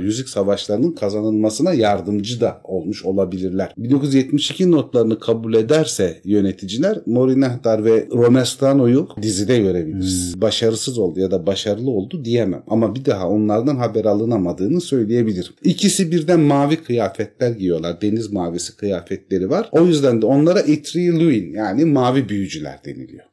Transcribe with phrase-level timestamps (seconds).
[0.00, 3.74] Yüzük savaşlarının kazanılmasına yardımcı da olmuş olabilirler.
[3.76, 10.34] 1972 notlarını kabul ederse yöneticiler Morinehtar ve Romestano'yu dizide görebiliriz.
[10.34, 10.42] Hmm.
[10.42, 12.62] Başarısız oldu ya da başarılı oldu diyemem.
[12.66, 15.52] Ama bir daha onlardan haber alınamadığını söyleyebilirim.
[15.62, 18.00] İkisi birden mavi kıyafetler giyiyorlar.
[18.00, 19.68] Deniz mavisi kıyafetleri var.
[19.72, 23.24] O yüzden de onlara Itriluin yani mavi büyücüler deniliyor.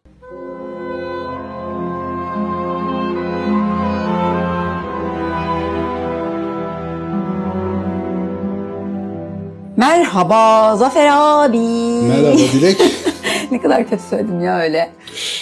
[9.78, 11.58] Merhaba Zafer abi.
[12.08, 12.82] Merhaba Dilek.
[13.52, 14.92] ne kadar kötü söyledim ya öyle.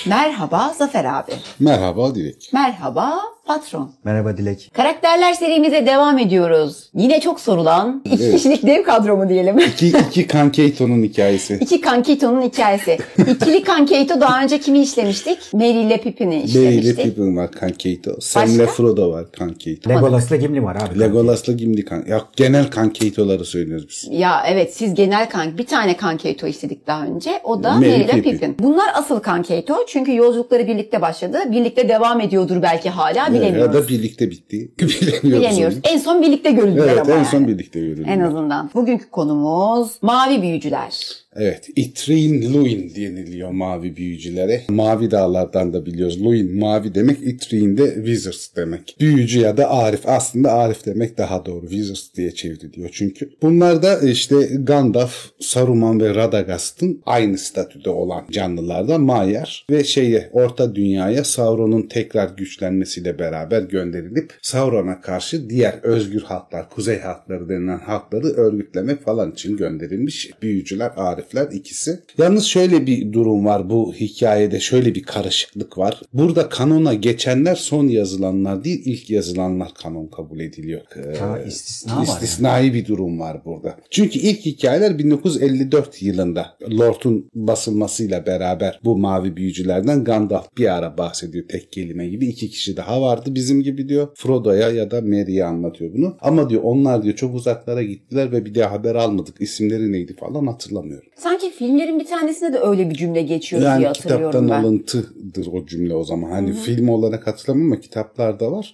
[0.05, 1.31] Merhaba Zafer abi.
[1.59, 2.49] Merhaba Dilek.
[2.53, 3.91] Merhaba patron.
[4.03, 4.71] Merhaba Dilek.
[4.73, 6.89] Karakterler serimize devam ediyoruz.
[6.95, 8.35] Yine çok sorulan iki evet.
[8.35, 9.59] kişilik dev kadro mu diyelim?
[9.73, 11.57] İki, iki Kankeito'nun hikayesi.
[11.61, 12.97] İki Kankeito'nun hikayesi.
[13.17, 15.53] İkili Kankeito daha önce kimi işlemiştik?
[15.53, 16.63] Merry ile Pippin'i işlemiştik.
[16.63, 18.11] Merry ile Pippin var Kankeito.
[18.19, 19.89] Sam ile Frodo var Kankeito.
[19.89, 20.99] Legolas'la Gimli var abi.
[20.99, 22.05] Legolas'la Gimli kan.
[22.07, 24.07] Ya genel Kankeito'ları söylüyoruz biz.
[24.11, 27.31] Ya evet siz genel kan bir tane Kankeito istedik daha önce.
[27.43, 28.31] O da Merry, Merry ile Pippin.
[28.31, 28.55] Pippin.
[28.59, 31.37] Bunlar asıl Kankeito çünkü yolculukları birlikte başladı.
[31.51, 33.75] Birlikte devam ediyordur belki hala bilemiyoruz.
[33.75, 34.71] Ya da birlikte bitti.
[34.79, 35.23] Bilemiyoruz.
[35.23, 35.77] Bilemiyoruz.
[35.83, 37.11] En son birlikte görüldüler evet, ama.
[37.11, 38.07] Evet en son birlikte görüldüler.
[38.07, 38.69] En azından.
[38.73, 41.19] Bugünkü konumuz mavi büyücüler.
[41.41, 44.61] Evet, Itrin Luin deniliyor mavi büyücülere.
[44.69, 46.25] Mavi dağlardan da biliyoruz.
[46.25, 48.95] Luin mavi demek, Itrin de Wizards demek.
[48.99, 50.01] Büyücü ya da Arif.
[50.05, 51.69] Aslında Arif demek daha doğru.
[51.69, 53.29] Wizards diye çevriliyor çünkü.
[53.41, 60.75] Bunlar da işte Gandalf, Saruman ve Radagast'ın aynı statüde olan canlılardan Maiar ve şeye Orta
[60.75, 68.27] Dünyaya Sauron'un tekrar güçlenmesiyle beraber gönderilip Sauron'a karşı diğer özgür halklar, kuzey halkları denilen halkları
[68.27, 71.99] örgütlemek falan için gönderilmiş büyücüler Arif tarifler ikisi.
[72.17, 76.01] Yalnız şöyle bir durum var bu hikayede şöyle bir karışıklık var.
[76.13, 80.81] Burada kanona geçenler son yazılanlar değil ilk yazılanlar kanon kabul ediliyor.
[81.19, 82.73] Ha, istisna İstisnai yani.
[82.73, 83.77] bir durum var burada.
[83.89, 91.47] Çünkü ilk hikayeler 1954 yılında Lord'un basılmasıyla beraber bu mavi büyücülerden Gandalf bir ara bahsediyor
[91.47, 92.27] tek kelime gibi.
[92.27, 94.07] iki kişi daha vardı bizim gibi diyor.
[94.15, 96.17] Frodo'ya ya da Merry'e anlatıyor bunu.
[96.21, 99.35] Ama diyor onlar diyor çok uzaklara gittiler ve bir daha haber almadık.
[99.39, 101.09] İsimleri neydi falan hatırlamıyorum.
[101.19, 104.33] Sanki filmlerin bir tanesinde de öyle bir cümle geçiyor yani diye hatırlıyorum ben.
[104.33, 106.31] Yani kitaptan alıntıdır o cümle o zaman.
[106.31, 106.57] Hani Hı-hı.
[106.57, 108.73] film olarak hatırlamam ama kitaplarda var.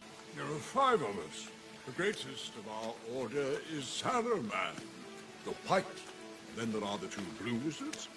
[6.58, 8.08] Then there are the two blue wizards.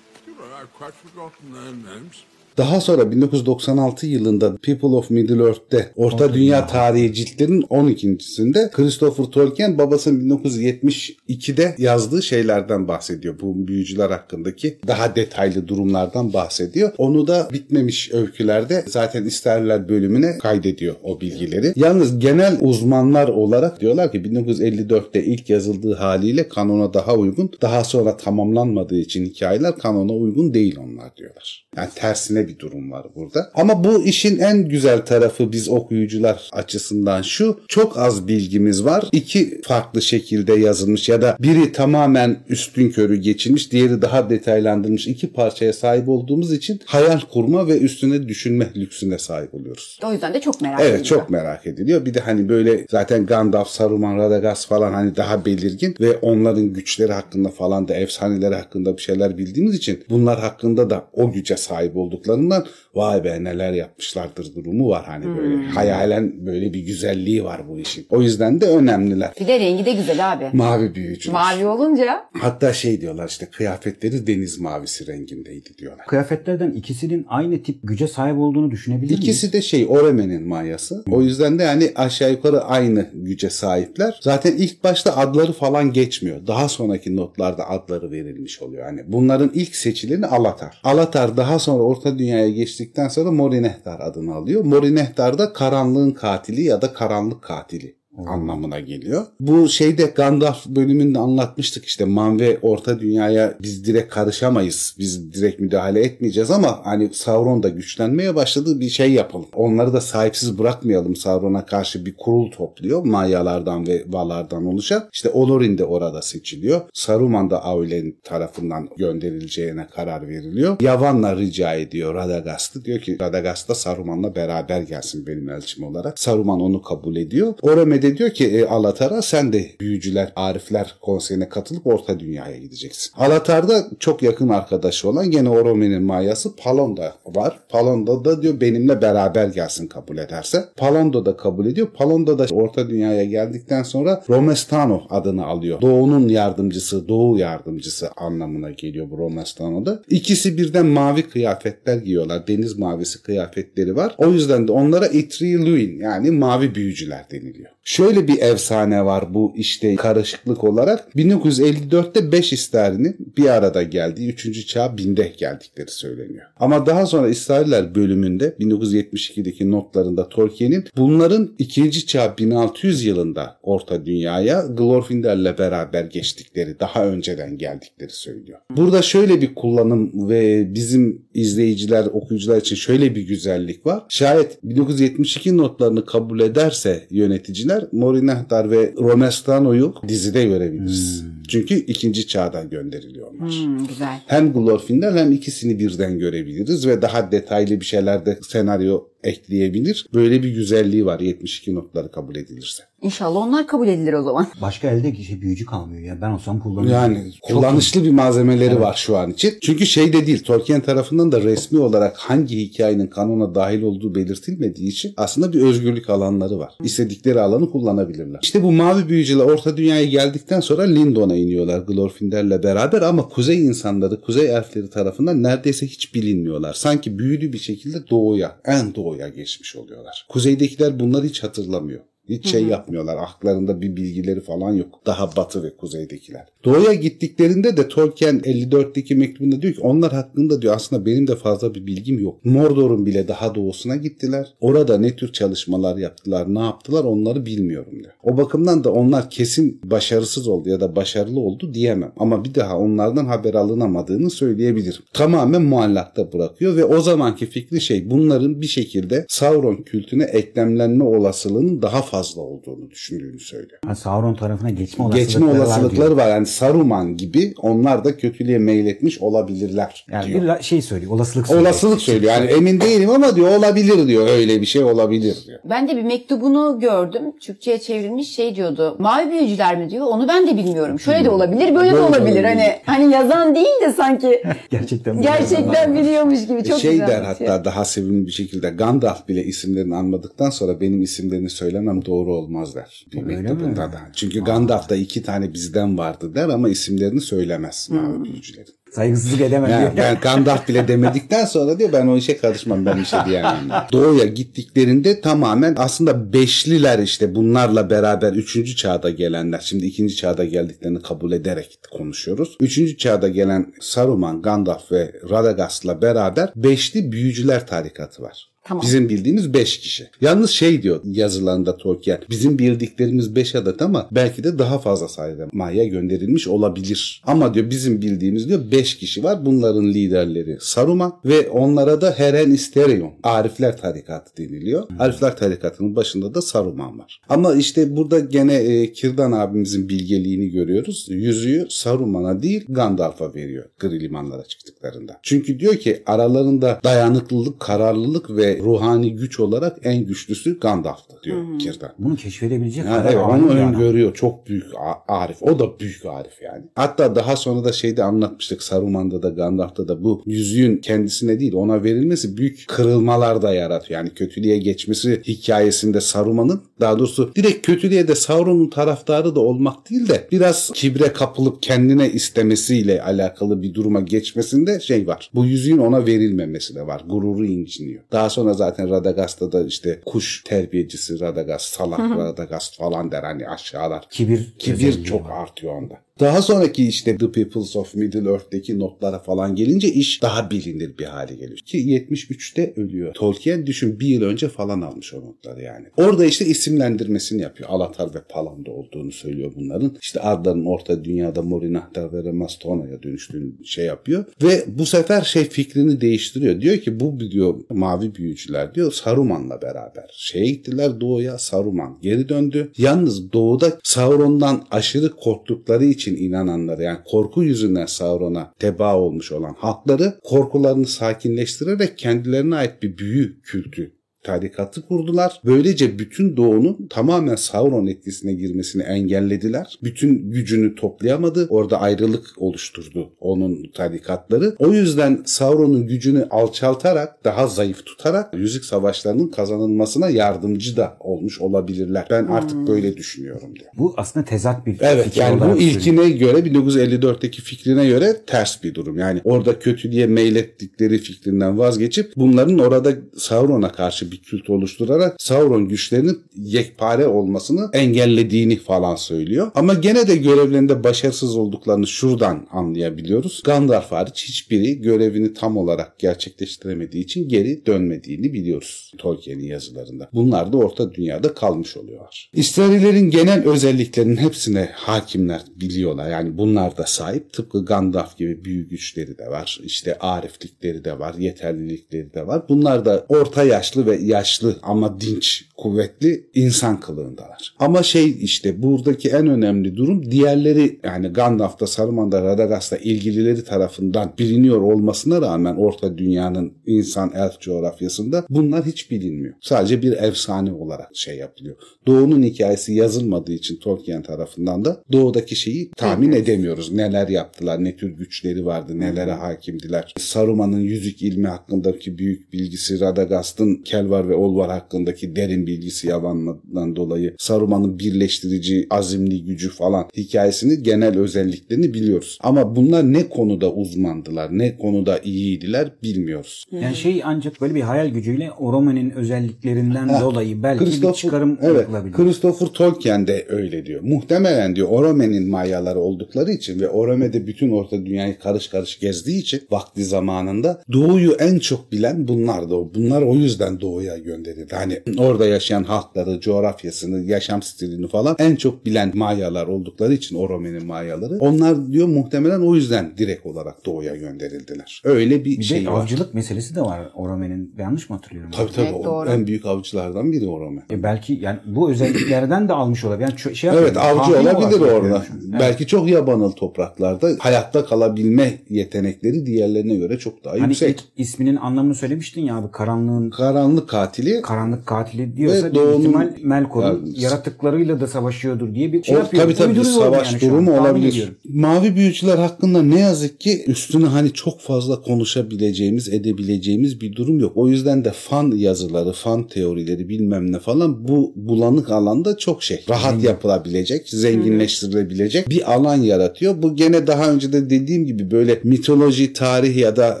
[0.60, 2.24] I've quite forgotten their names.
[2.58, 9.24] Daha sonra 1996 yılında People of Middle Earth'te Orta Orta Dünya Tarihi ciltlerinin 12.sinde Christopher
[9.24, 13.40] Tolkien babasının 1972'de yazdığı şeylerden bahsediyor.
[13.40, 16.92] Bu büyücüler hakkındaki daha detaylı durumlardan bahsediyor.
[16.98, 21.72] Onu da bitmemiş öykülerde zaten isterler bölümüne kaydediyor o bilgileri.
[21.76, 27.50] Yalnız genel uzmanlar olarak diyorlar ki 1954'te ilk yazıldığı haliyle kanona daha uygun.
[27.62, 31.66] Daha sonra tamamlanmadığı için hikayeler kanona uygun değil onlar diyorlar.
[31.76, 33.50] Yani tersine bir durum var burada.
[33.54, 37.60] Ama bu işin en güzel tarafı biz okuyucular açısından şu.
[37.68, 39.04] Çok az bilgimiz var.
[39.12, 45.32] İki farklı şekilde yazılmış ya da biri tamamen üstün körü geçilmiş, diğeri daha detaylandırılmış iki
[45.32, 49.98] parçaya sahip olduğumuz için hayal kurma ve üstüne düşünme lüksüne sahip oluyoruz.
[50.04, 50.96] O yüzden de çok merak ediliyor.
[50.96, 52.04] Evet çok merak ediliyor.
[52.04, 57.12] Bir de hani böyle zaten Gandalf, Saruman, Radagast falan hani daha belirgin ve onların güçleri
[57.12, 61.96] hakkında falan da efsaneleri hakkında bir şeyler bildiğimiz için bunlar hakkında da o güce sahip
[61.96, 65.36] olduklarını tarafından vay be neler yapmışlardır durumu var hani hmm.
[65.36, 68.06] böyle hayalen böyle bir güzelliği var bu işin.
[68.10, 69.32] O yüzden de önemliler.
[69.40, 70.44] Bir de rengi de güzel abi.
[70.52, 71.30] Mavi büyücü.
[71.30, 72.24] Mavi olunca.
[72.32, 76.06] Hatta şey diyorlar işte kıyafetleri deniz mavisi rengindeydi diyorlar.
[76.06, 79.20] Kıyafetlerden ikisinin aynı tip güce sahip olduğunu düşünebilir miyiz?
[79.20, 81.02] İkisi de şey Oreme'nin mayası.
[81.04, 81.14] Hmm.
[81.14, 84.20] O yüzden de yani aşağı yukarı aynı güce sahipler.
[84.22, 86.46] Zaten ilk başta adları falan geçmiyor.
[86.46, 88.86] Daha sonraki notlarda adları verilmiş oluyor.
[88.86, 90.80] Yani bunların ilk seçileni Alatar.
[90.84, 94.64] Alatar daha sonra Orta dünyaya geçtikten sonra Morinehtar adını alıyor.
[94.64, 99.26] Morinehtar da karanlığın katili ya da karanlık katili anlamına geliyor.
[99.40, 104.94] Bu şeyde Gandalf bölümünde anlatmıştık işte Manve Orta Dünya'ya biz direkt karışamayız.
[104.98, 109.46] Biz direkt müdahale etmeyeceğiz ama hani Sauron da güçlenmeye başladı bir şey yapalım.
[109.54, 113.04] Onları da sahipsiz bırakmayalım Sauron'a karşı bir kurul topluyor.
[113.04, 115.08] Mayalardan ve Valardan oluşan.
[115.12, 116.80] İşte Olorin de orada seçiliyor.
[116.92, 120.76] Saruman da Aulen tarafından gönderileceğine karar veriliyor.
[120.80, 122.84] Yavan'la rica ediyor Radagast'ı.
[122.84, 126.18] Diyor ki Radagast da Saruman'la beraber gelsin benim elçim olarak.
[126.18, 127.54] Saruman onu kabul ediyor.
[127.62, 133.12] Orome'de de diyor ki e, Alatar'a sen de büyücüler, arifler konseyine katılıp orta dünyaya gideceksin.
[133.16, 137.58] Alatar'da çok yakın arkadaşı olan gene Orome'nin mayası Palonda var.
[137.68, 140.64] Palonda da diyor benimle beraber gelsin kabul ederse.
[140.76, 141.86] Palondo da kabul ediyor.
[141.94, 145.80] Palondo da orta dünyaya geldikten sonra Romestano adını alıyor.
[145.80, 150.02] Doğu'nun yardımcısı, Doğu yardımcısı anlamına geliyor bu Romestano'da.
[150.08, 152.46] İkisi birden mavi kıyafetler giyiyorlar.
[152.46, 154.14] Deniz mavisi kıyafetleri var.
[154.18, 157.70] O yüzden de onlara Itriluin yani mavi büyücüler deniliyor.
[157.90, 161.14] Şöyle bir efsane var bu işte karışıklık olarak.
[161.16, 164.66] 1954'te 5 isterinin bir arada geldiği 3.
[164.66, 166.46] çağ binde geldikleri söyleniyor.
[166.60, 172.06] Ama daha sonra İsrailler bölümünde 1972'deki notlarında Tolkien'in bunların 2.
[172.06, 178.58] çağ 1600 yılında Orta Dünya'ya Glorfinder'le beraber geçtikleri, daha önceden geldikleri söylüyor.
[178.76, 184.02] Burada şöyle bir kullanım ve bizim izleyiciler, okuyucular için şöyle bir güzellik var.
[184.08, 191.22] Şayet 1972 notlarını kabul ederse yöneticiler Morinahtar ve Romestano'yu dizide görebiliriz.
[191.22, 191.30] Hmm.
[191.48, 193.50] Çünkü ikinci çağdan gönderiliyorlar.
[193.50, 194.20] Hmm, güzel.
[194.26, 200.06] Hem Glorfindel hem ikisini birden görebiliriz ve daha detaylı bir şeyler de senaryo ekleyebilir.
[200.14, 202.82] Böyle bir güzelliği var 72 notları kabul edilirse.
[203.02, 204.46] İnşallah onlar kabul edilir o zaman.
[204.62, 206.20] Başka elde şey büyücü kalmıyor ya.
[206.20, 206.92] Ben olsam kullanırım.
[206.92, 208.80] Yani kullanışlı bir malzemeleri evet.
[208.80, 209.54] var şu an için.
[209.62, 214.88] Çünkü şey de değil Tolkien tarafından da resmi olarak hangi hikayenin kanona dahil olduğu belirtilmediği
[214.88, 216.72] için aslında bir özgürlük alanları var.
[216.82, 218.40] İstedikleri alanı kullanabilirler.
[218.42, 224.20] İşte bu mavi büyücüler Orta Dünya'ya geldikten sonra Lindon'a iniyorlar Glorfinder'le beraber ama kuzey insanları,
[224.20, 226.74] kuzey elfleri tarafından neredeyse hiç bilinmiyorlar.
[226.74, 230.26] Sanki büyülü bir şekilde doğuya, en doğuya geçmiş oluyorlar.
[230.28, 232.00] Kuzeydekiler bunları hiç hatırlamıyor.
[232.30, 233.16] Hiç şey yapmıyorlar.
[233.16, 235.00] Aklarında bir bilgileri falan yok.
[235.06, 236.46] Daha batı ve kuzeydekiler.
[236.64, 241.74] Doğuya gittiklerinde de Tolkien 54'teki mektubunda diyor ki onlar hakkında diyor aslında benim de fazla
[241.74, 242.44] bir bilgim yok.
[242.44, 244.54] Mordor'un bile daha doğusuna gittiler.
[244.60, 248.12] Orada ne tür çalışmalar yaptılar, ne yaptılar onları bilmiyorum diyor.
[248.22, 252.12] O bakımdan da onlar kesin başarısız oldu ya da başarılı oldu diyemem.
[252.16, 255.02] Ama bir daha onlardan haber alınamadığını söyleyebilirim.
[255.12, 261.82] Tamamen muallakta bırakıyor ve o zamanki fikri şey bunların bir şekilde Sauron kültüne eklemlenme olasılığının
[261.82, 263.78] daha fazla fazla olduğunu düşündüğünü söylüyor.
[263.86, 266.28] Ha, Sauron tarafına geçme olasılıkları, geçme olasılıkları var, var.
[266.28, 270.58] Yani Saruman gibi onlar da kötülüğe meyletmiş olabilirler yani diyor.
[270.58, 271.12] bir şey söylüyor.
[271.12, 271.66] Olasılık söylüyor.
[271.66, 272.32] Olasılık söylüyor.
[272.32, 274.28] Yani emin değilim ama diyor olabilir diyor.
[274.28, 275.58] Öyle bir şey olabilir diyor.
[275.64, 277.22] Ben de bir mektubunu gördüm.
[277.40, 278.96] Türkçe'ye çevrilmiş şey diyordu.
[278.98, 280.06] Mavi büyücüler mi diyor.
[280.06, 281.00] Onu ben de bilmiyorum.
[281.00, 282.20] Şöyle de olabilir, böyle, böyle de olabilir.
[282.20, 282.44] olabilir.
[282.44, 286.64] Hani hani yazan değil de sanki gerçekten gerçekten biliyormuş gibi.
[286.64, 291.02] Çok şey güzel der hatta daha sevimli bir şekilde Gandalf bile isimlerini anmadıktan sonra benim
[291.02, 293.06] isimlerini söylemem doğru olmaz der.
[293.12, 294.00] Bir mektubunda da.
[294.16, 298.74] Çünkü Gandalf'ta iki tane bizden vardı der ama isimlerini söylemez mavi büyücülerin.
[298.92, 303.04] Saygısızlık edemem yani Ben Gandalf bile demedikten sonra diyor ben o işe karışmam ben bir
[303.04, 303.68] şey diyemem.
[303.92, 309.60] Doğuya gittiklerinde tamamen aslında beşliler işte bunlarla beraber üçüncü çağda gelenler.
[309.64, 312.56] Şimdi ikinci çağda geldiklerini kabul ederek konuşuyoruz.
[312.60, 318.49] Üçüncü çağda gelen Saruman, Gandalf ve Radagast'la beraber beşli büyücüler tarikatı var.
[318.70, 318.82] Tamam.
[318.86, 320.08] Bizim bildiğimiz 5 kişi.
[320.20, 322.20] Yalnız şey diyor yazılarında Tolkien.
[322.30, 327.22] Bizim bildiklerimiz 5 adet ama belki de daha fazla sayıda Maya gönderilmiş olabilir.
[327.26, 329.46] Ama diyor bizim bildiğimiz diyor 5 kişi var.
[329.46, 333.12] Bunların liderleri Saruman ve onlara da Heren Isterion.
[333.22, 334.88] Arifler tarikatı deniliyor.
[334.88, 335.00] Hmm.
[335.00, 337.20] Arifler tarikatının başında da Saruman var.
[337.28, 341.06] Ama işte burada gene e, Kirdan abimizin bilgeliğini görüyoruz.
[341.08, 343.64] Yüzüğü Saruman'a değil Gandalf'a veriyor.
[343.78, 345.20] Gri limanlara çıktıklarında.
[345.22, 351.58] Çünkü diyor ki aralarında dayanıklılık, kararlılık ve ruhani güç olarak en güçlüsü Gandalf'tı diyor hmm.
[351.58, 351.90] Kirdan.
[351.98, 354.14] Bunu keşfedebilecek yani kadar evet, onu öngörüyor.
[354.14, 354.66] Çok büyük
[355.08, 355.42] arif.
[355.42, 356.64] O da büyük arif yani.
[356.74, 361.84] Hatta daha sonra da şeyde anlatmıştık Saruman'da da Gandalf'ta da bu yüzüğün kendisine değil ona
[361.84, 364.00] verilmesi büyük kırılmalar da yaratıyor.
[364.00, 370.08] Yani kötülüğe geçmesi hikayesinde Saruman'ın daha doğrusu direkt kötülüğe de Sauron'un taraftarı da olmak değil
[370.08, 375.30] de biraz kibre kapılıp kendine istemesiyle alakalı bir duruma geçmesinde şey var.
[375.34, 377.02] Bu yüzüğün ona verilmemesi de var.
[377.08, 378.02] Gururu inciniyor.
[378.12, 384.04] Daha sonra zaten Radagast'ta da işte kuş terbiyecisi Radagast, salak Radagast falan der hani aşağılar.
[384.10, 384.54] Kibir.
[384.58, 385.94] Kibir çok artıyor onda.
[386.20, 391.04] Daha sonraki işte The Peoples of Middle Earth'teki notlara falan gelince iş daha bilinir bir
[391.04, 391.58] hale geliyor.
[391.58, 393.14] Ki 73'te ölüyor.
[393.14, 395.86] Tolkien düşün bir yıl önce falan almış o notları yani.
[395.96, 397.68] Orada işte isimlendirmesini yapıyor.
[397.68, 399.96] Alatar ve Palanda olduğunu söylüyor bunların.
[400.02, 404.24] İşte adların orta dünyada Morinahtar ve Remastona'ya dönüştüğünü şey yapıyor.
[404.42, 406.60] Ve bu sefer şey fikrini değiştiriyor.
[406.60, 410.10] Diyor ki bu diyor mavi büyücüler diyor Saruman'la beraber.
[410.12, 412.72] Şeye gittiler doğuya Saruman geri döndü.
[412.78, 419.54] Yalnız doğuda Sauron'dan aşırı korktukları için için inananları yani korku yüzünden Sauron'a teba olmuş olan
[419.58, 425.40] halkları korkularını sakinleştirerek kendilerine ait bir büyü kültü tarikatı kurdular.
[425.44, 429.78] Böylece bütün doğunun tamamen Sauron etkisine girmesini engellediler.
[429.82, 431.46] Bütün gücünü toplayamadı.
[431.50, 434.56] Orada ayrılık oluşturdu onun tarikatları.
[434.58, 442.06] O yüzden Sauron'un gücünü alçaltarak, daha zayıf tutarak Yüzük Savaşları'nın kazanılmasına yardımcı da olmuş olabilirler.
[442.10, 443.70] Ben artık böyle düşünüyorum diyor.
[443.78, 448.74] Bu aslında tezat bir Evet fikir yani bu ilkine göre 1954'teki fikrine göre ters bir
[448.74, 448.98] durum.
[448.98, 456.18] Yani orada kötülüğe meylettikleri fikrinden vazgeçip bunların orada Sauron'a karşı bir kült oluşturarak Sauron güçlerinin
[456.36, 459.50] yekpare olmasını engellediğini falan söylüyor.
[459.54, 463.42] Ama gene de görevlerinde başarısız olduklarını şuradan anlayabiliyoruz.
[463.44, 470.08] Gandalf hariç hiçbiri görevini tam olarak gerçekleştiremediği için geri dönmediğini biliyoruz Tolkien'in yazılarında.
[470.12, 472.30] Bunlar da Orta Dünya'da kalmış oluyorlar.
[472.32, 476.10] İsrailerin genel özelliklerinin hepsine hakimler biliyorlar.
[476.10, 477.32] Yani bunlar da sahip.
[477.32, 479.60] Tıpkı Gandalf gibi büyük güçleri de var.
[479.64, 481.14] İşte ariflikleri de var.
[481.18, 482.48] Yeterlilikleri de var.
[482.48, 487.54] Bunlar da orta yaşlı ve yaşlı ama dinç, kuvvetli insan kılığındalar.
[487.58, 494.60] Ama şey işte buradaki en önemli durum diğerleri yani Gandalf'ta, Saruman'da, Radagast'ta ilgilileri tarafından biliniyor
[494.60, 499.34] olmasına rağmen Orta Dünya'nın insan elf coğrafyasında bunlar hiç bilinmiyor.
[499.40, 501.56] Sadece bir efsane olarak şey yapılıyor.
[501.86, 506.72] Doğu'nun hikayesi yazılmadığı için Tolkien tarafından da doğudaki şeyi tahmin edemiyoruz.
[506.72, 509.94] Neler yaptılar, ne tür güçleri vardı, nelere hakimdiler.
[509.98, 513.56] Saruman'ın yüzük ilmi hakkındaki büyük bilgisi, Radagast'ın
[513.90, 520.98] Kelvar ve Olvar hakkındaki derin bilgisi yalanmadan dolayı Saruman'ın birleştirici azimli gücü falan hikayesini genel
[520.98, 522.18] özelliklerini biliyoruz.
[522.22, 526.44] Ama bunlar ne konuda uzmandılar, ne konuda iyiydiler bilmiyoruz.
[526.50, 531.60] Yani şey ancak böyle bir hayal gücüyle Oromen'in özelliklerinden dolayı belki bir Christopher- çıkarım evet,
[531.60, 531.94] yapılabilir.
[531.94, 533.80] Christopher Tolkien de öyle diyor.
[533.82, 539.42] Muhtemelen diyor Orome'nin Mayaları oldukları için ve Orome'de bütün Orta Dünyayı karış karış gezdiği için
[539.50, 542.74] vakti zamanında Doğu'yu en çok bilen bunlar da.
[542.74, 544.54] Bunlar o yüzden Doğu'ya gönderildi.
[544.54, 550.66] Hani orada yaşayan halkları, coğrafyasını, yaşam stilini falan en çok bilen Mayalar oldukları için Orome'nin
[550.66, 551.18] Mayaları.
[551.20, 554.82] Onlar diyor muhtemelen o yüzden direkt olarak Doğu'ya gönderildiler.
[554.84, 555.80] Öyle bir, Bir şey de var.
[555.80, 557.54] avcılık meselesi de var Oromen'in.
[557.58, 558.30] Yanlış mı hatırlıyorum?
[558.36, 558.66] Tabii tabii.
[558.66, 559.08] Evet, o doğru.
[559.10, 560.62] En büyük avcılardan biri Orome.
[560.70, 563.08] E belki yani bu özelliklerden de almış olabilir.
[563.24, 565.04] Yani şey Evet avcı olabilir orada.
[565.10, 565.40] Evet.
[565.40, 570.70] Belki çok yabanıl topraklarda hayatta kalabilme yetenekleri diğerlerine göre çok daha Hani yüksek.
[570.70, 576.10] ilk isminin anlamını söylemiştin ya abi karanlığın Karanlık katili karanlık katili diyorsa Ve doğunun- ihtimal
[576.22, 579.22] Melkor'un Yani- yaratıklarıyla da savaşıyordur diye bir şey o, yapıyor.
[579.22, 580.88] tabii tabii bir savaş yani an, durumu olabilir.
[580.92, 581.14] ediyorum.
[581.28, 587.32] Mavi büyücüler hakkında ne yazık ki üstüne hani çok fazla konuşabileceğimiz, edebileceğimiz bir durum yok.
[587.34, 592.64] O yüzden de fan yazıları, fan teorileri bilmem ne falan bu bulanık alanda çok şey.
[592.68, 596.42] Rahat yapılabilecek, zenginleştirilebilecek bir alan yaratıyor.
[596.42, 600.00] Bu gene daha önce de dediğim gibi böyle mitoloji, tarih ya da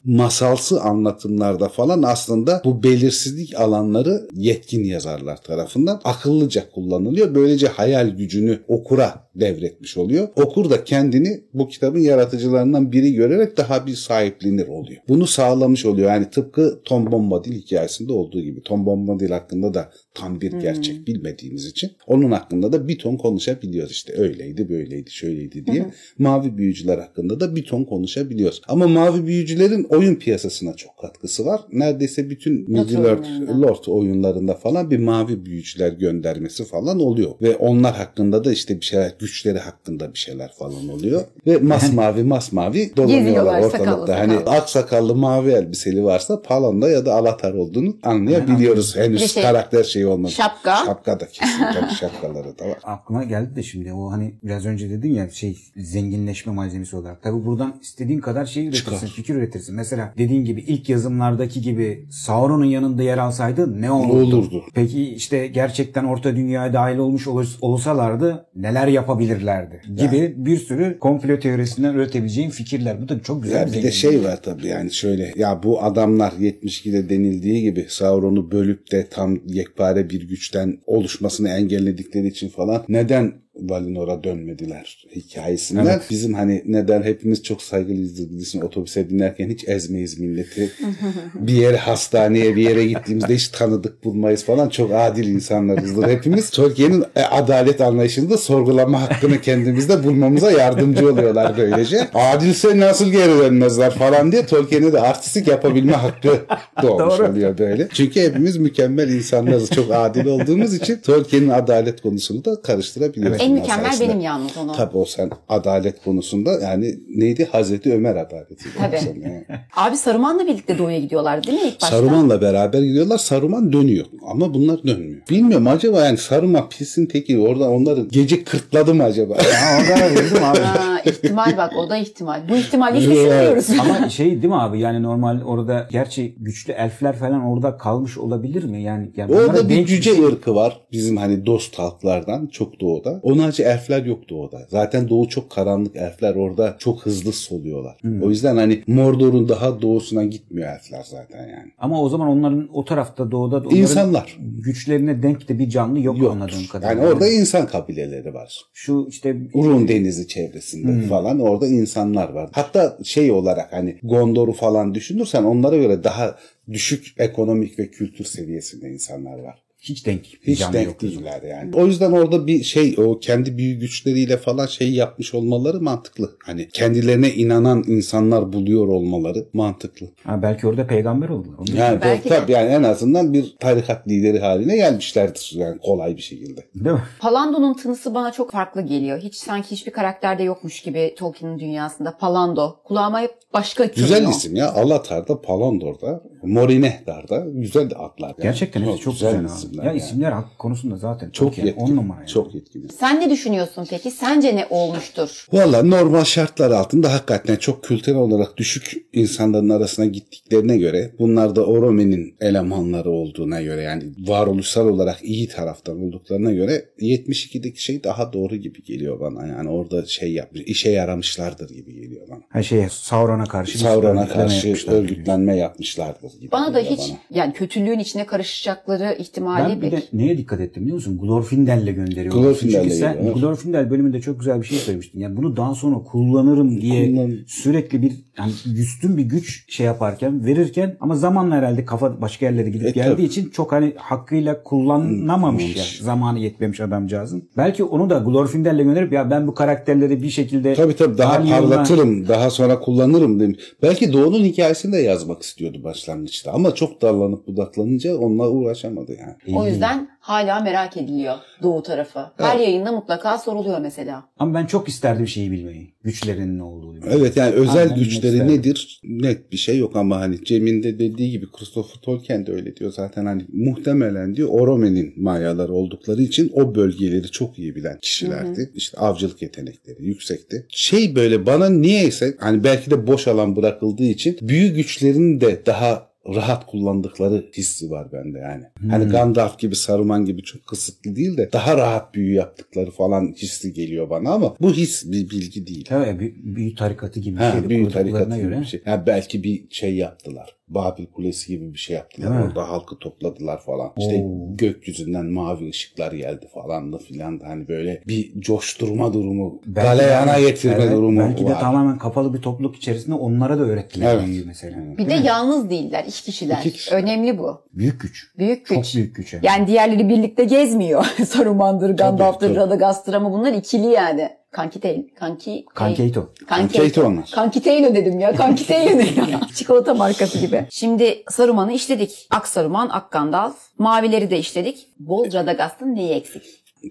[0.04, 7.34] masalsı anlatımlarda falan aslında bu belirsizlik alanları yetkin yazarlar tarafından akıllıca kullanılıyor.
[7.34, 10.28] Böylece hayal gücünü okura devretmiş oluyor.
[10.36, 15.00] Okur da kendini bu kitabın yaratıcılarından biri görerek daha bir sahiplenir oluyor.
[15.08, 16.10] Bunu sağlamış oluyor.
[16.10, 18.62] Yani tıpkı Tom Bombadil hikayesinde olduğu gibi.
[18.62, 23.92] Tom Bombadil hakkında da tam bir gerçek bilmediğimiz için onun hakkında da bir ton konuşabiliyoruz
[23.92, 24.12] işte.
[24.16, 25.92] Öyleydi, böyleydi, şöyleydi diye.
[26.18, 28.60] Mavi büyücüler hakkında da bir ton konuşabiliyoruz.
[28.68, 31.60] Ama mavi büyücülerin oyun piyasasına çok katkısı var.
[31.72, 33.28] Neredeyse bütün Middle Earth.
[33.60, 37.30] Lord oyunlarında falan bir mavi büyücüler göndermesi falan oluyor.
[37.42, 41.22] Ve onlar hakkında da işte bir şeyler, güçleri hakkında bir şeyler falan oluyor.
[41.46, 44.18] Ve masmavi masmavi dolanıyorlar ortalıkta.
[44.18, 44.56] hani sakallı.
[44.56, 48.96] aksakallı mavi elbiseli varsa Palon'da ya da Alatar olduğunu anlayabiliyoruz.
[48.96, 50.32] Henüz Bir şey- karakter şeyi olmadı.
[50.32, 50.76] Şapka.
[50.86, 52.78] Şapka da kesin tabii şapkaları da var.
[52.84, 57.22] Aklıma geldi de şimdi o hani biraz önce dedin ya şey zenginleşme malzemesi olarak.
[57.22, 59.08] Tabi buradan istediğin kadar şey üretirsin, Çıkar.
[59.08, 59.74] fikir üretirsin.
[59.74, 64.36] Mesela dediğin gibi ilk yazımlardaki gibi Sauron'un yanında yer alsaydı ne olurdu?
[64.36, 64.64] Olurdu.
[64.74, 69.80] Peki işte gerçekten Orta Dünya'ya dahil olmuş ol- olsalardı neler yapabilirlerdi?
[69.96, 73.02] Gibi bir sürü komplo teorisinden üretebileceğin fikirler.
[73.02, 73.94] Bu da çok güzel Ya bir bir de zenginlik.
[73.94, 79.38] şey var tabii yani şöyle ya bu adamlar 72'de denildiği gibi Sauron'u bölüp de tam
[79.46, 85.86] yekpare bir güçten oluşmasını engelledikleri için falan neden Valinor'a dönmediler hikayesinden.
[85.86, 86.02] Evet.
[86.10, 90.70] Bizim hani neden hepimiz çok saygılıyız dizisini otobüse dinlerken hiç ezmeyiz milleti.
[91.34, 94.68] bir yere hastaneye bir yere gittiğimizde hiç tanıdık bulmayız falan.
[94.68, 96.50] Çok adil insanlarızdır hepimiz.
[96.50, 102.08] Tolkien'in e, adalet anlayışını da sorgulama hakkını kendimizde bulmamıza yardımcı oluyorlar böylece.
[102.14, 106.38] Adilse nasıl geri dönmezler falan diye Tolkien'e de artistik yapabilme hakkı
[106.82, 107.28] doğmuş Doğru.
[107.28, 107.88] oluyor böyle.
[107.92, 109.70] Çünkü hepimiz mükemmel insanlarız.
[109.70, 113.42] Çok adil olduğumuz için Tolkien'in adalet konusunu da karıştırabiliyoruz.
[113.50, 114.08] En mükemmel arasında.
[114.08, 114.72] benim yalnız onu.
[114.72, 118.64] Tabii o sen adalet konusunda yani neydi Hazreti Ömer adaleti.
[118.78, 118.96] Tabii.
[118.96, 119.44] Yani.
[119.76, 121.96] Abi Saruman'la birlikte doğuya gidiyorlar değil mi ilk başta?
[121.96, 123.18] Saruman'la beraber gidiyorlar.
[123.18, 124.06] Saruman dönüyor.
[124.26, 125.20] Ama bunlar dönmüyor.
[125.30, 129.36] Bilmiyorum acaba yani Saruman pisin teki orada onları gece kırtladı mı acaba?
[129.50, 130.58] Ya o kadar değil mi abi?
[130.58, 132.48] Ha, ihtimal bak o da ihtimal.
[132.48, 133.66] Bu ihtimali hiç düşünmüyoruz.
[133.80, 138.64] Ama şey değil mi abi yani normal orada gerçi güçlü elfler falan orada kalmış olabilir
[138.64, 138.82] mi?
[138.82, 140.80] Yani, yani Orada bir cüce ırkı var.
[140.92, 143.20] Bizim hani dost halklardan çok doğuda.
[143.38, 144.66] Harici elfler yok doğuda.
[144.68, 145.96] Zaten doğu çok karanlık.
[145.96, 147.96] Elfler orada çok hızlı soluyorlar.
[148.00, 148.22] Hmm.
[148.22, 151.72] O yüzden hani Mordor'un daha doğusuna gitmiyor elfler zaten yani.
[151.78, 154.36] Ama o zaman onların o tarafta doğuda onların İnsanlar.
[154.40, 156.32] güçlerine denk de bir canlı yok Yok.
[156.32, 157.02] anladığım kadarıyla.
[157.02, 158.60] Yani orada insan kabileleri var.
[158.72, 161.02] şu işte Urun Denizi çevresinde Hmm.
[161.08, 162.50] falan orada insanlar var.
[162.52, 166.36] Hatta şey olarak hani Gondor'u falan düşünürsen onlara göre daha
[166.72, 169.62] düşük ekonomik ve kültür seviyesinde insanlar var.
[169.80, 171.02] Hiç denk Hiç denk yok.
[171.02, 171.70] değiller yani.
[171.74, 176.30] O yüzden orada bir şey o kendi büyü güçleriyle falan şey yapmış olmaları mantıklı.
[176.44, 180.06] Hani kendilerine inanan insanlar buluyor olmaları mantıklı.
[180.24, 181.54] Ha, belki orada peygamber oldular.
[181.58, 182.28] Onu Yani Belki de.
[182.28, 186.60] tabii yani en azından bir tarikat lideri haline gelmişlerdir yani kolay bir şekilde.
[186.74, 187.02] Değil mi?
[187.20, 189.18] Palando'nun tınısı bana çok farklı geliyor.
[189.20, 192.16] Hiç sanki hiçbir karakterde yokmuş gibi Tolkien'in dünyasında.
[192.16, 192.76] Palando.
[192.84, 193.84] Kulağıma hep başka.
[193.84, 194.72] Güzel isim ya.
[194.72, 198.28] Alatar'da, Palandor'da, Morinehdar'da güzel de adlar.
[198.28, 198.42] Yani.
[198.42, 199.46] Gerçekten hepsi çok güzel, abi.
[199.46, 199.98] isimler Ya yani.
[199.98, 201.84] isimler hak- konusunda zaten çok Tolkien yetkili.
[201.84, 202.28] on numara yani.
[202.28, 202.88] Çok yetkili.
[203.00, 204.10] Sen ne düşünüyorsun peki?
[204.10, 205.46] Sence ne olmuştur?
[205.52, 211.66] Valla normal şartlar altında hakikaten çok kültürel olarak düşük insanların arasına gittiklerine göre bunlar da
[211.66, 218.56] Orome'nin elemanları olduğuna göre yani varoluşsal olarak iyi taraftan olduklarına göre 72'deki şey daha doğru
[218.56, 219.46] gibi geliyor bana.
[219.46, 222.40] Yani orada şey yapmış, işe yaramışlardır gibi geliyor bana.
[222.48, 227.18] Her şeye Sauron'a karşı bir Sauron'a karşı örgütlenme yapmışlardır gibi Bana da hiç bana.
[227.30, 230.12] yani kötülüğün içine karışacakları ihtimali Ben bir pek.
[230.12, 231.18] de neye dikkat ettim biliyor musun?
[231.22, 232.34] Glorfindel'le gönderiyor.
[232.34, 233.34] Glorfindel'le Çünkü sen evet.
[233.34, 235.20] Glorfindel bölümünde çok güzel bir şey söylemiştin.
[235.20, 240.44] Yani bunu daha sonra kullanırım diye Kullan- sürekli bir yani üstün bir güç şey yaparken
[240.44, 243.22] verirken ama zamanla herhalde kafa başka yerlere gidip E, geldiği tabii.
[243.22, 245.68] için çok hani hakkıyla kullanamamış ya.
[245.72, 245.98] Kullanmamış.
[246.02, 247.48] Zamanı yetmemiş adamcağızın.
[247.56, 252.28] Belki onu da Glorfindel'le gönderip ya ben bu karakterleri bir şekilde Tabii tabii daha parlatırım,
[252.28, 253.58] daha sonra kullanırım demiş.
[253.82, 256.19] Belki Doğu'nun hikayesini de yazmak istiyordu başlangıçta
[256.52, 259.56] ama çok dallanıp budaklanınca onunla uğraşamadı yani.
[259.58, 262.26] O yüzden hala merak ediliyor doğu tarafı.
[262.36, 264.24] Her yayında mutlaka soruluyor mesela.
[264.38, 265.94] Ama ben çok isterdim şeyi bilmeyi.
[266.04, 266.96] Güçlerinin ne olduğunu.
[266.96, 267.20] bilmeyi.
[267.20, 268.58] Evet yani özel Aynen, güçleri isterdim.
[268.58, 269.00] nedir?
[269.04, 272.92] Net bir şey yok ama hani Cem'in de dediği gibi Christopher Tolkien de öyle diyor
[272.92, 278.70] zaten hani muhtemelen diyor Orome'nin mayaları oldukları için o bölgeleri çok iyi bilen kişilerdi.
[278.74, 280.66] İşte avcılık yetenekleri yüksekti.
[280.68, 286.09] Şey böyle bana niyeyse hani belki de boş alan bırakıldığı için büyü güçlerini de daha
[286.26, 288.64] rahat kullandıkları hissi var bende yani.
[288.90, 293.72] Hani Gandalf gibi Saruman gibi çok kısıtlı değil de daha rahat büyü yaptıkları falan hissi
[293.72, 295.84] geliyor bana ama bu his bir bilgi değil.
[295.88, 298.60] Tabii büyü, büyü tarikatı gibi bir Ha, şeydi büyük kurduklarına tarikat gibi göre.
[298.60, 298.82] bir şey.
[298.84, 300.56] Ha, belki bir şey yaptılar.
[300.70, 302.30] Babil Kulesi gibi bir şey yaptılar.
[302.30, 302.46] Değil mi?
[302.46, 303.92] Orada halkı topladılar falan.
[303.98, 304.56] İşte Oo.
[304.56, 310.36] gökyüzünden mavi ışıklar geldi falan da filan da hani böyle bir coşturma durumu, Belki galeyana
[310.36, 311.60] de- getirme evet, durumu Belki de var.
[311.60, 314.26] tamamen kapalı bir topluluk içerisinde onlara da öğrettiler Evet.
[314.26, 314.76] büyüyü mesela.
[314.98, 316.04] Bir de yalnız değiller.
[316.08, 316.58] iki kişiler.
[316.60, 316.94] İki kişi.
[316.94, 317.60] Önemli bu.
[317.72, 318.26] Büyük güç.
[318.38, 318.84] Büyük güç.
[318.84, 319.32] Çok büyük güç.
[319.32, 319.46] yani.
[319.46, 321.04] Yani diğerleri birlikte gezmiyor.
[321.26, 322.56] Saruman'dır, Gandalf'tır, tabii.
[322.56, 324.28] Radagast'tır ama bunlar ikili yani.
[324.52, 325.14] Kanki değil.
[325.14, 325.64] Kanki.
[325.74, 326.28] Kankeito.
[326.46, 327.30] Kankeito onlar.
[327.34, 328.34] Kankiteilo dedim ya.
[328.36, 329.40] Kankiteilo ne ya?
[329.54, 330.66] Çikolata markası gibi.
[330.70, 332.26] Şimdi Saruman'ı işledik.
[332.30, 333.54] Ak Saruman, Ak Gandalf.
[333.78, 334.86] Mavileri de işledik.
[334.98, 336.42] Bol Radagast'ın neyi eksik?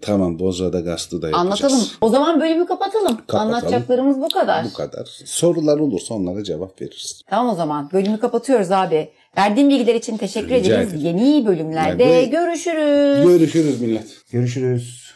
[0.01, 1.45] Tamam Bozra'da Gast'ı da yapacağız.
[1.63, 1.87] Anlatalım.
[2.01, 3.17] O zaman bölümü kapatalım.
[3.17, 3.53] Kapatalım.
[3.53, 4.65] Anlatacaklarımız bu kadar.
[4.65, 5.05] Bu kadar.
[5.25, 7.21] Sorular olursa onlara cevap veririz.
[7.29, 7.89] Tamam o zaman.
[7.93, 9.09] Bölümü kapatıyoruz abi.
[9.37, 10.93] Verdiğin bilgiler için teşekkür Rica ederiz.
[10.93, 11.17] ederim.
[11.19, 13.23] Yeni bölümlerde Yani bu- görüşürüz.
[13.27, 14.31] Görüşürüz millet.
[14.31, 15.08] Görüşürüz.